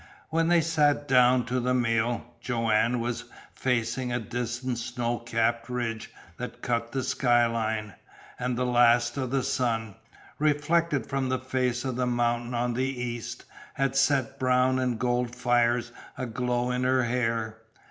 [0.31, 6.09] When they sat down to the meal, Joanne was facing a distant snow capped ridge
[6.37, 7.93] that cut the skyline,
[8.39, 9.93] and the last of the sun,
[10.39, 13.45] reflected from the face of the mountain on the east,
[13.75, 17.59] had set brown and gold fires aglow in her hair.